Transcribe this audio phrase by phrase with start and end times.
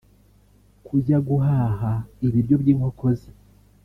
[0.85, 1.91] kujya guhaha
[2.25, 3.31] ibiryo by’inkoko ze